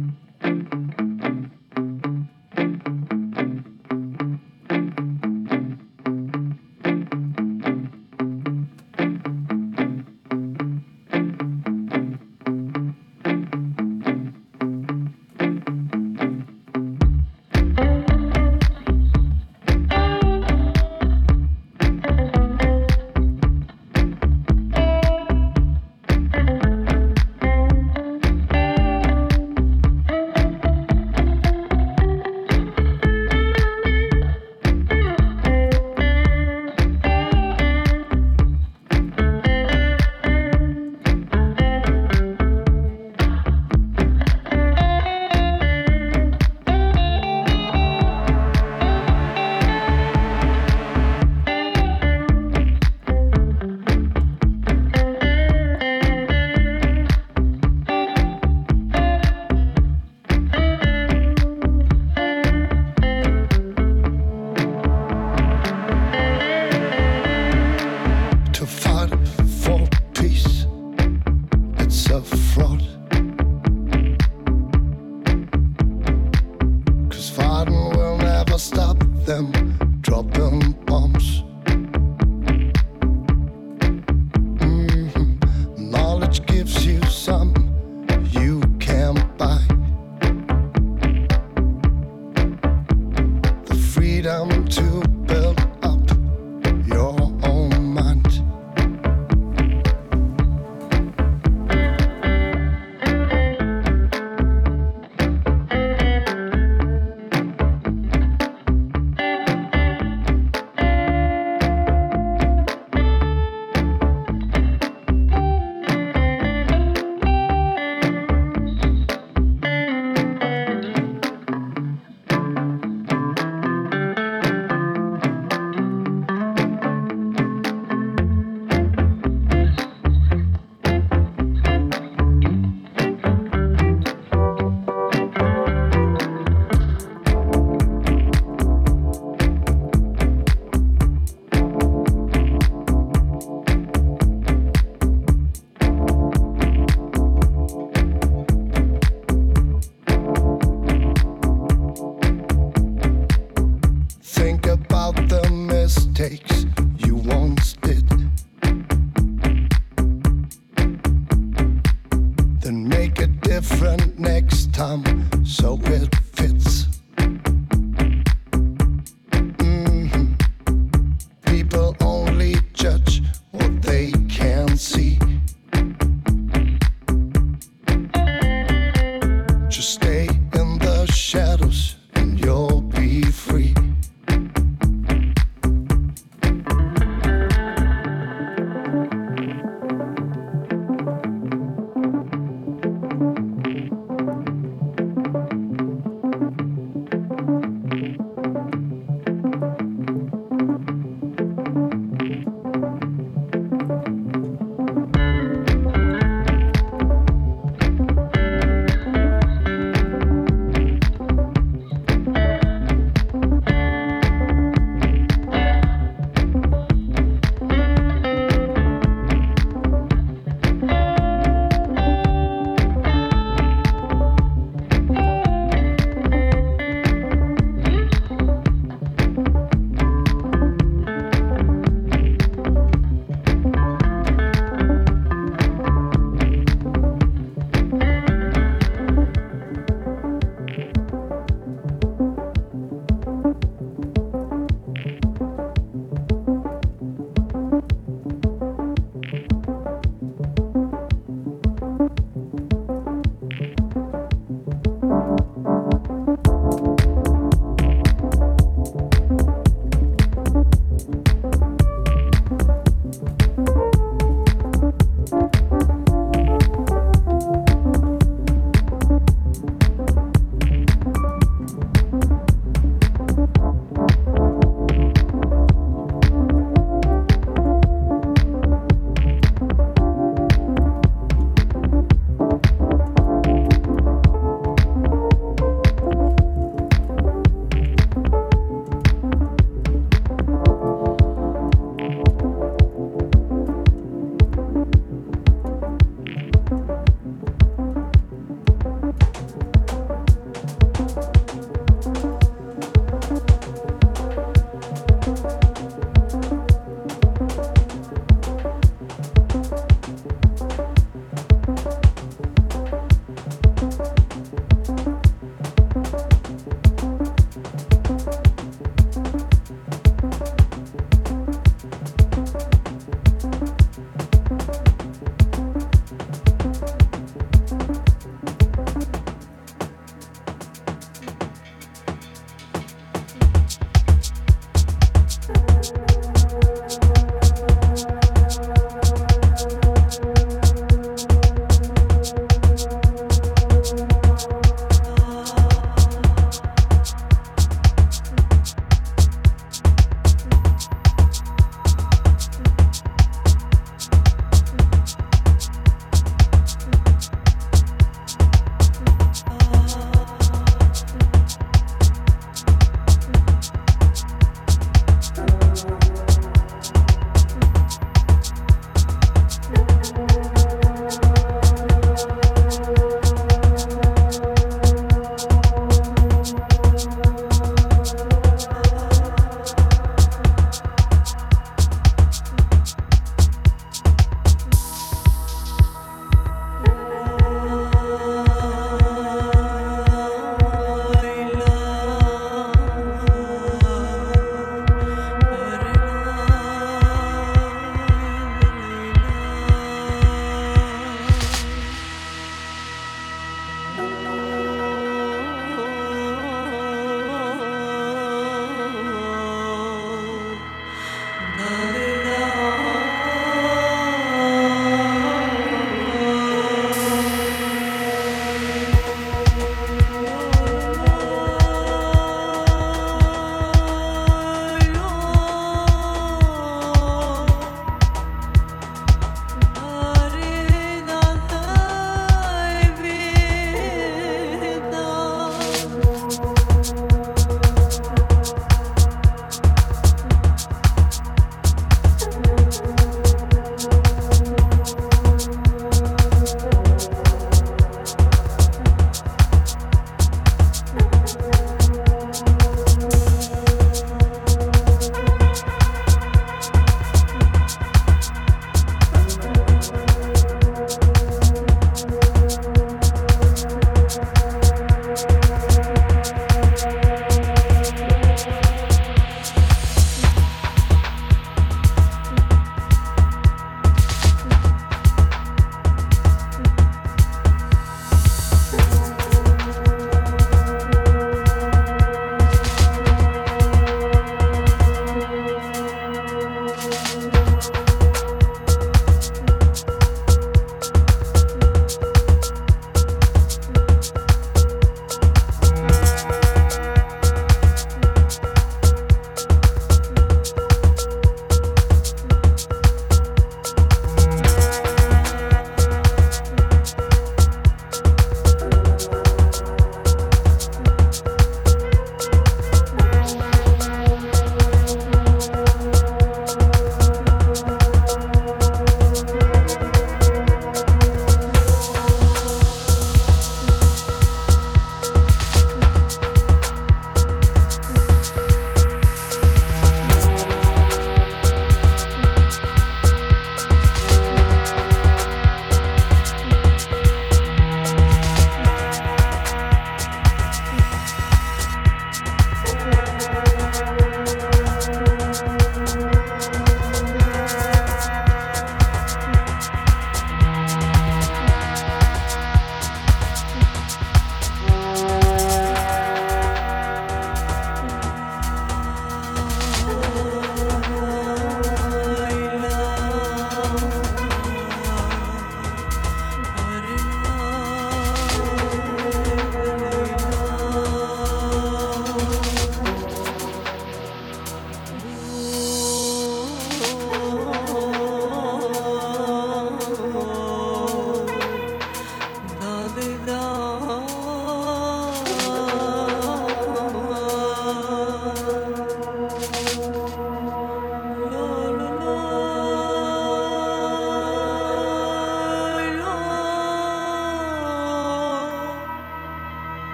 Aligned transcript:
Mm-hmm. 0.00 0.33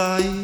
Fly 0.00 0.39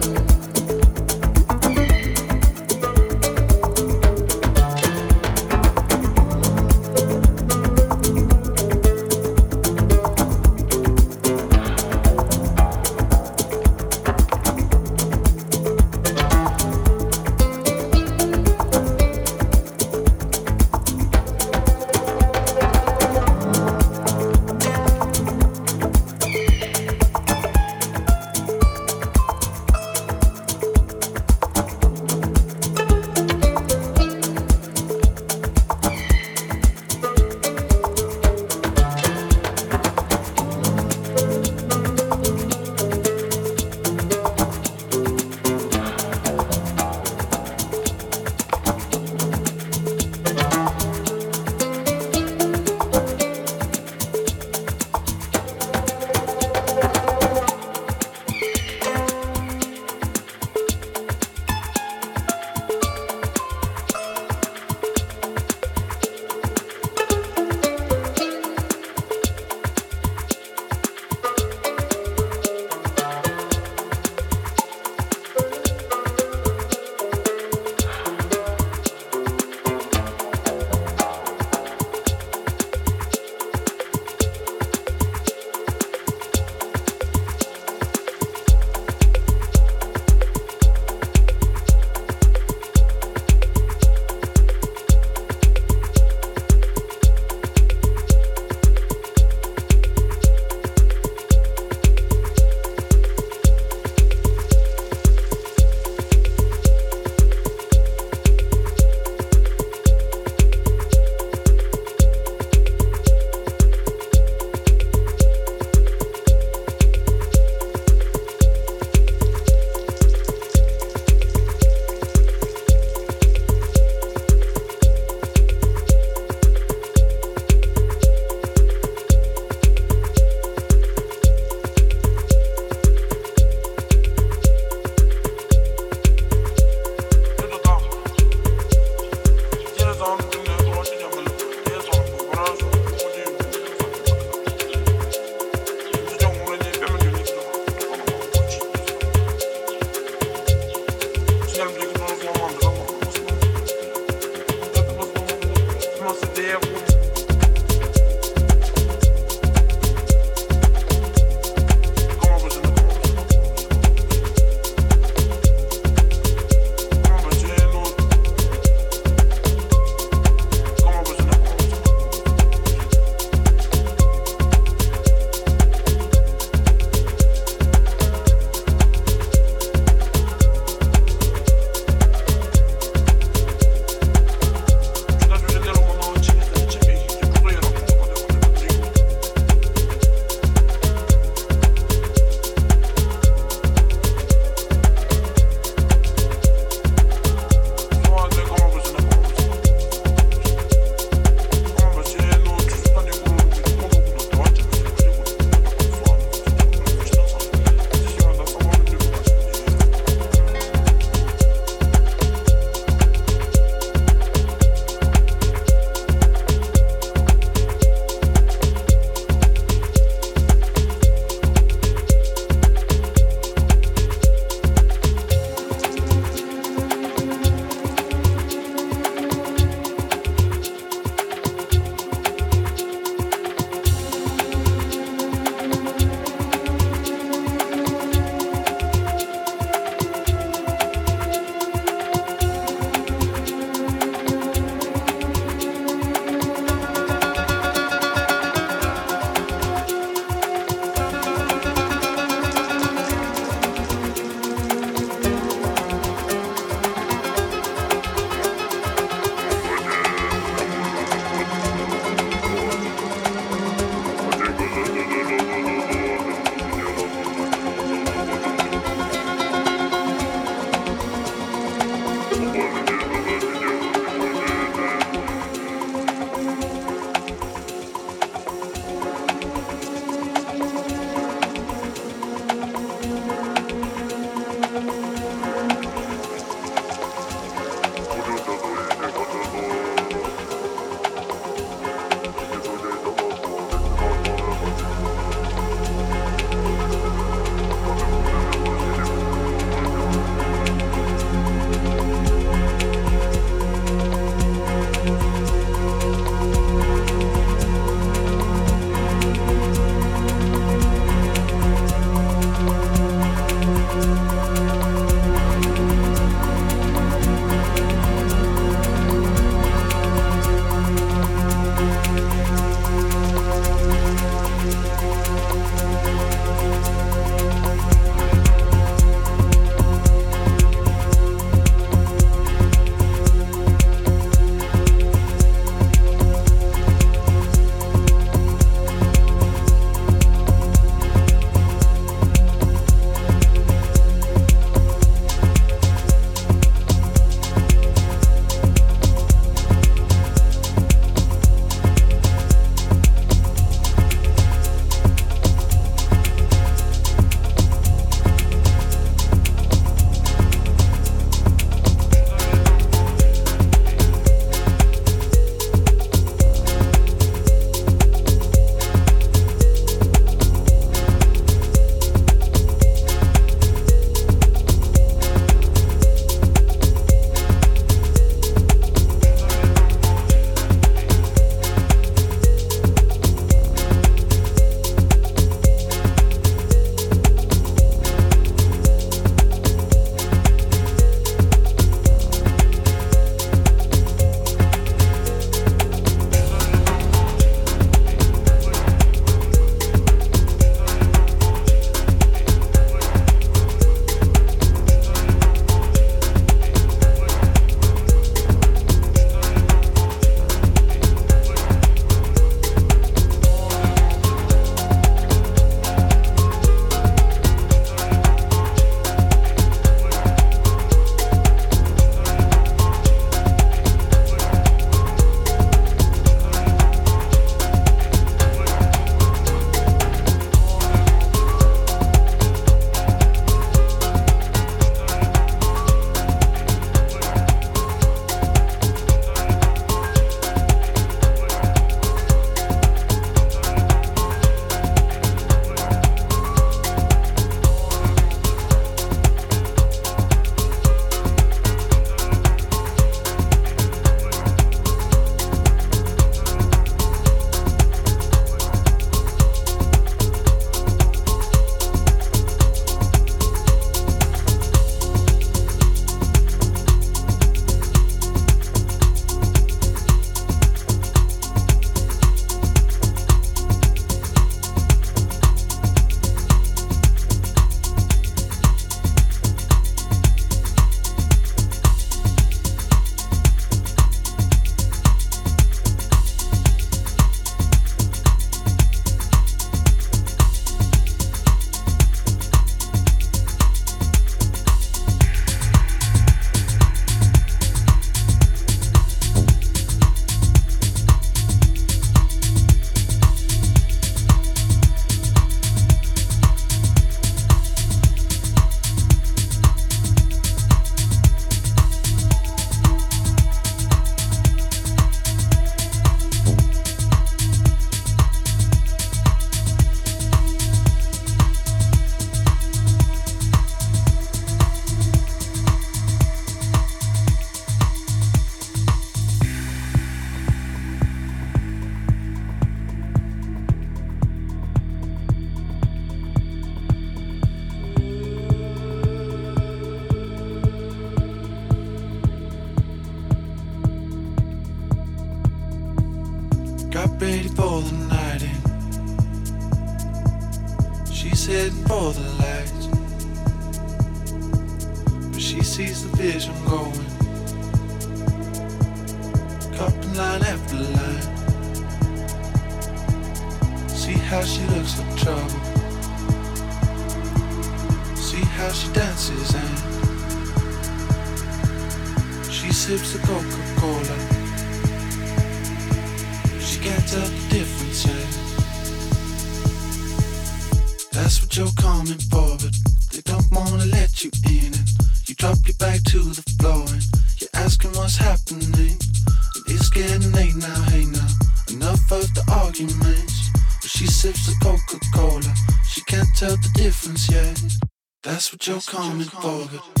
coming 598.91 599.23
for, 599.23 599.69
but 599.71 600.00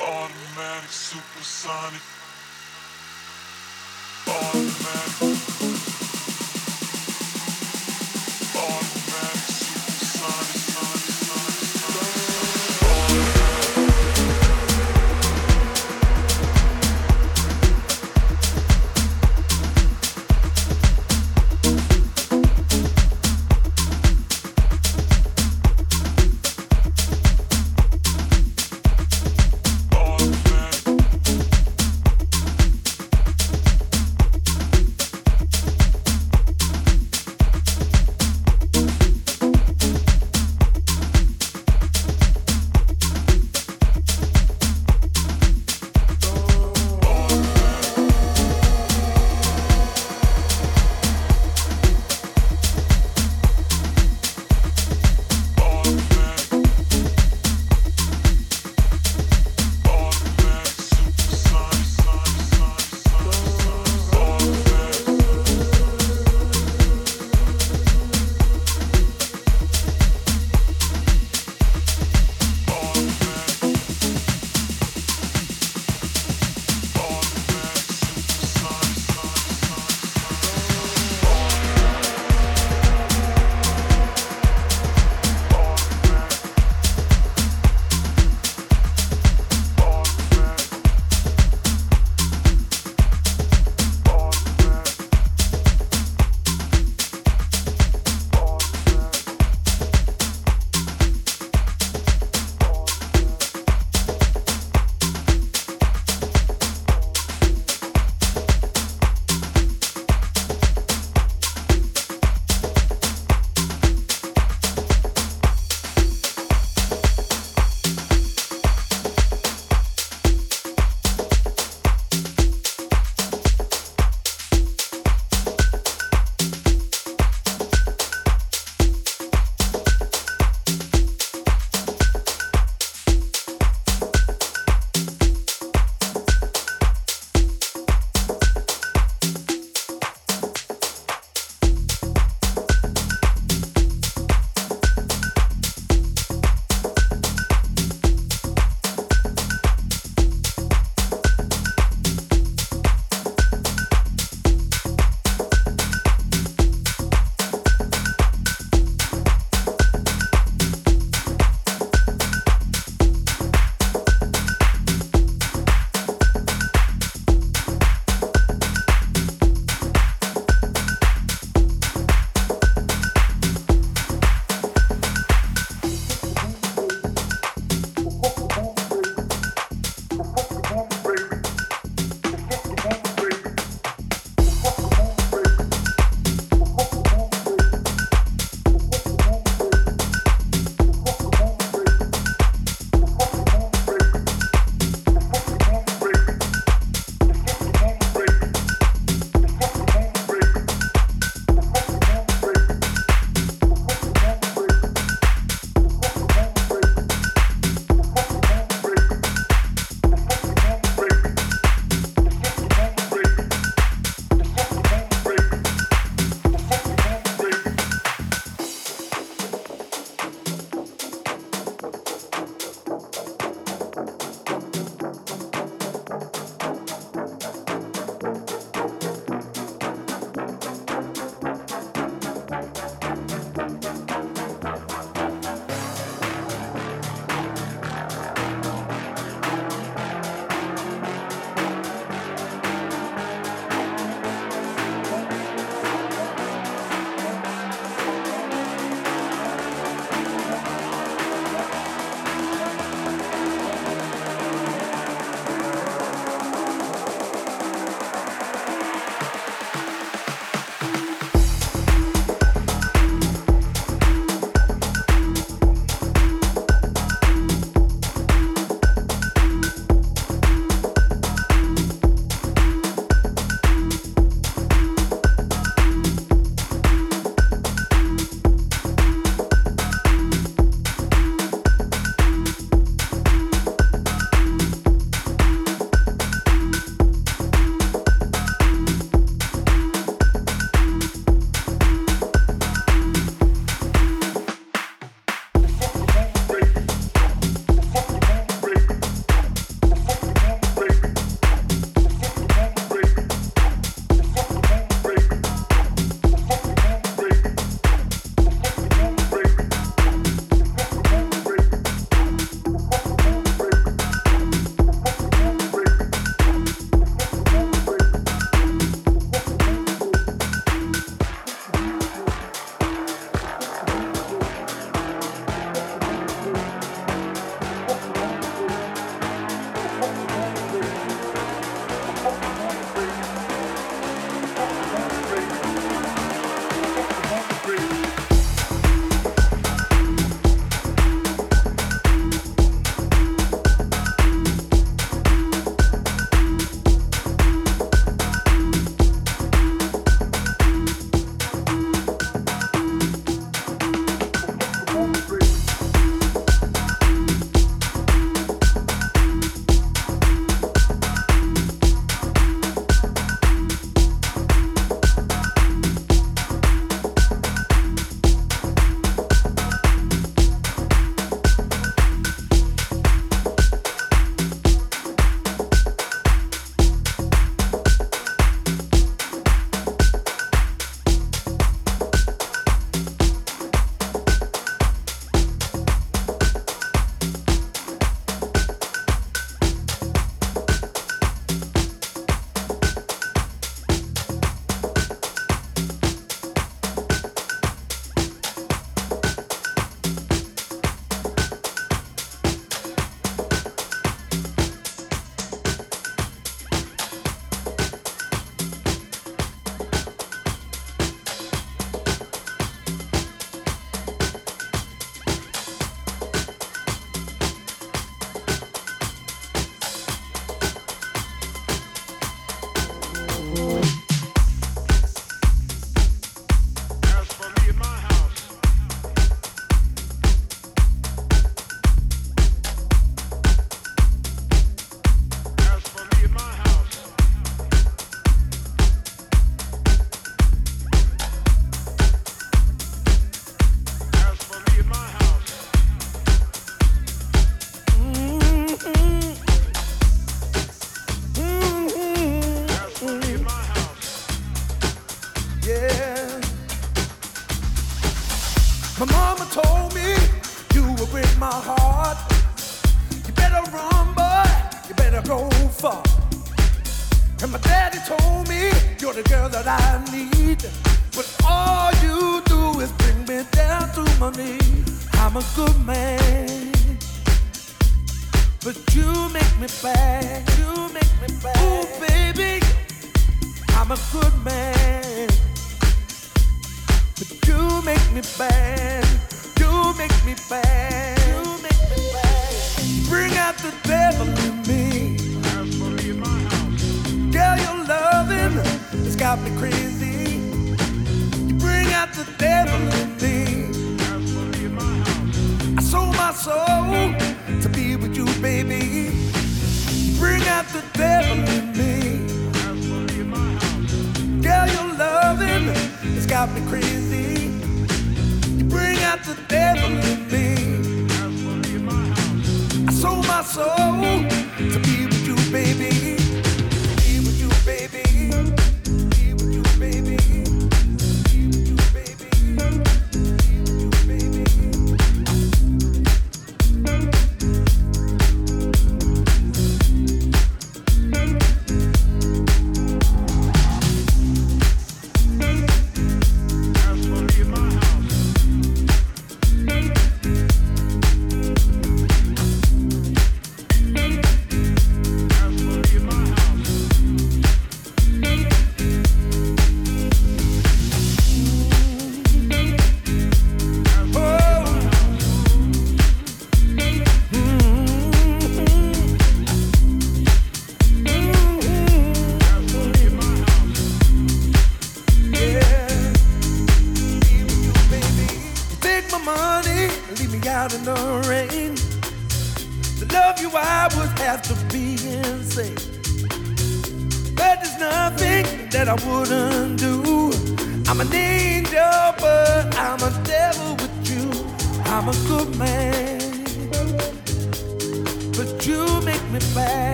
Automatic 0.00 0.90
supersonic. 0.90 2.02
Automatic. 4.26 5.51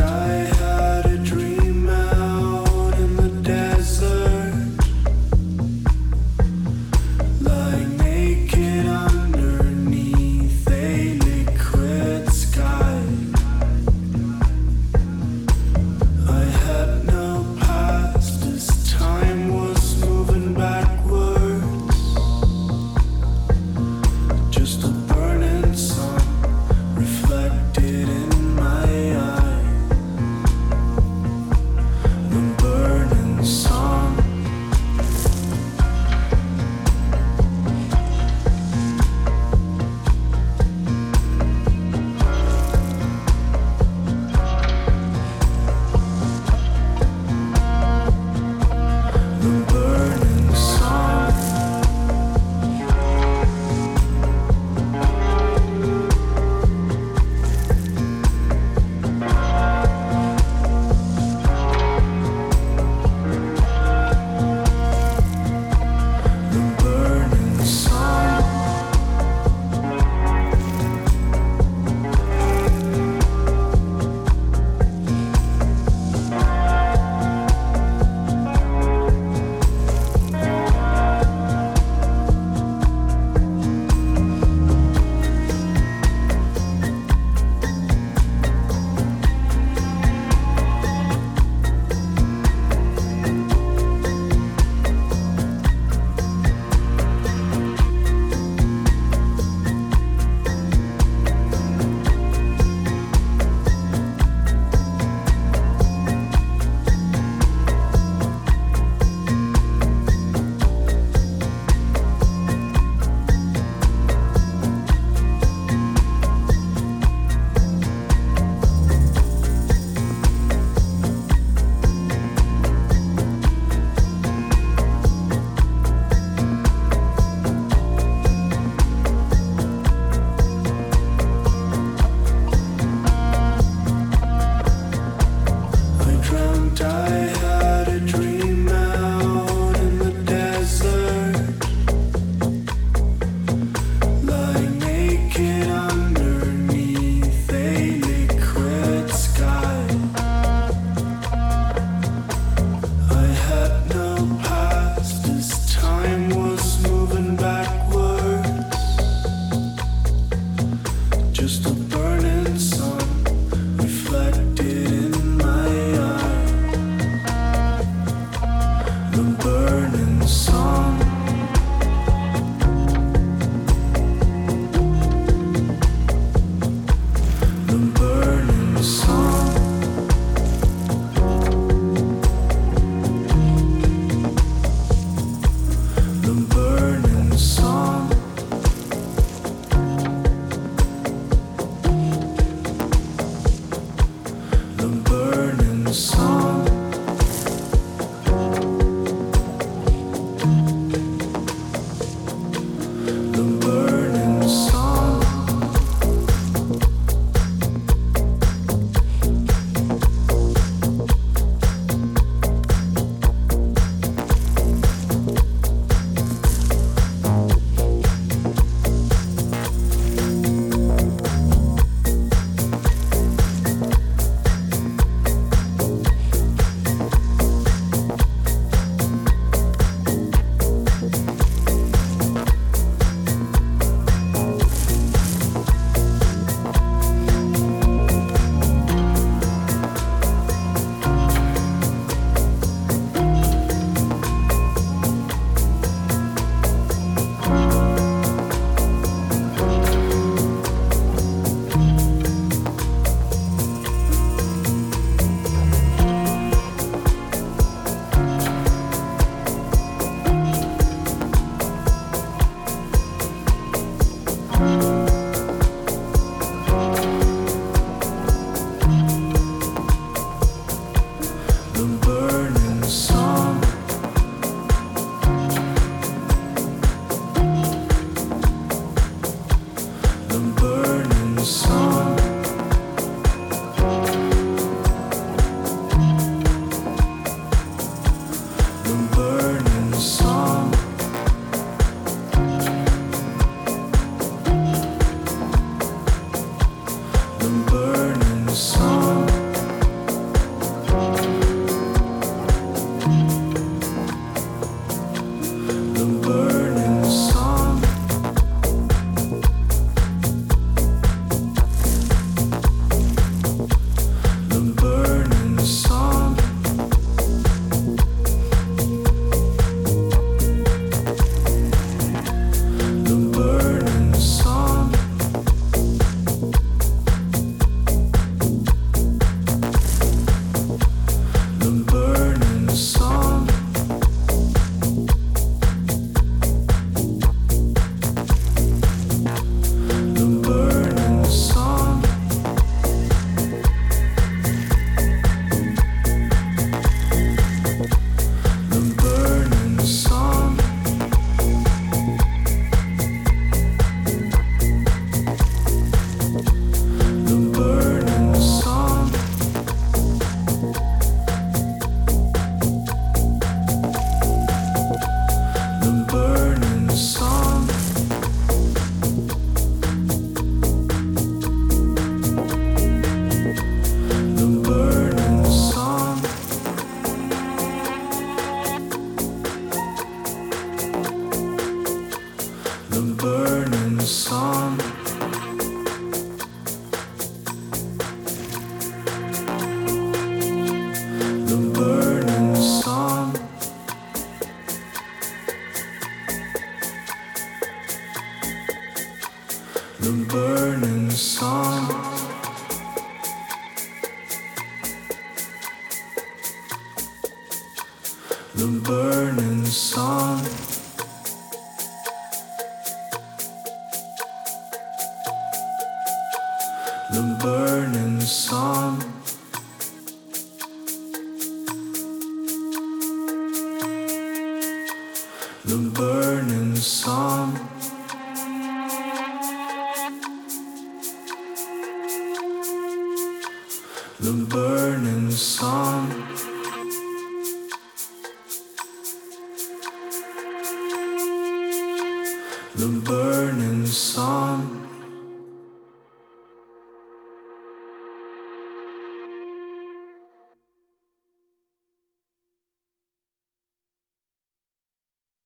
die 0.00 0.69